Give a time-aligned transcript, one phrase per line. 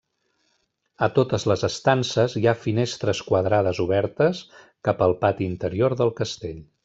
[1.07, 4.43] A totes les estances hi ha finestres quadrades obertes
[4.89, 6.65] cap al pati interior del castell.